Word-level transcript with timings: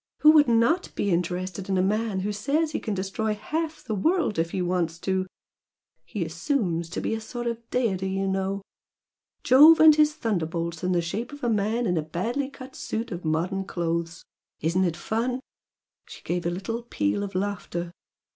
Who 0.21 0.31
would 0.31 0.47
not 0.47 0.89
be 0.95 1.11
interested 1.11 1.69
in 1.69 1.77
a 1.77 1.83
man 1.83 2.21
who 2.21 2.31
says 2.33 2.71
he 2.71 2.79
can 2.79 2.95
destroy 2.95 3.35
half 3.35 3.83
the 3.83 3.93
world 3.93 4.39
if 4.39 4.49
he 4.49 4.59
wants 4.59 4.97
to! 5.01 5.27
He 6.05 6.25
assumes 6.25 6.89
to 6.89 7.01
be 7.01 7.13
a 7.13 7.21
sort 7.21 7.45
of 7.45 7.69
deity, 7.69 8.09
you 8.09 8.27
know! 8.27 8.63
Jove 9.43 9.79
and 9.79 9.93
his 9.93 10.15
thunderbolts 10.15 10.83
in 10.83 10.91
the 10.93 11.03
shape 11.03 11.31
of 11.31 11.43
a 11.43 11.51
man 11.51 11.85
in 11.85 11.97
a 11.97 12.01
badly 12.01 12.49
cut 12.49 12.75
suit 12.75 13.11
of 13.11 13.23
modern 13.23 13.63
clothes! 13.63 14.25
Isn't 14.59 14.85
it 14.85 14.97
fun!" 14.97 15.39
She 16.07 16.23
gave 16.23 16.47
a 16.47 16.49
little 16.49 16.81
peal 16.81 17.21
of 17.21 17.35
laughter. 17.35 17.91